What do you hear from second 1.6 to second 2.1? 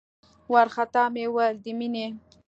د مينې.